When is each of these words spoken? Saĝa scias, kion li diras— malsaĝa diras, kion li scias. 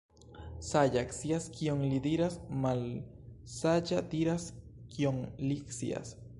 Saĝa 0.67 1.03
scias, 1.17 1.49
kion 1.57 1.83
li 1.91 1.99
diras— 2.07 2.39
malsaĝa 2.65 4.03
diras, 4.15 4.51
kion 4.97 5.25
li 5.49 5.63
scias. 5.81 6.21